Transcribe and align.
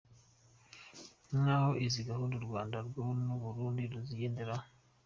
Ni 1.29 1.37
nk’aho 1.43 1.69
izi 1.85 1.99
gahunda 2.09 2.33
u 2.37 2.45
Rwanda 2.47 2.77
rwo 2.87 3.03
n’ubundi 3.25 3.83
ruzigenderamo. 3.91 4.67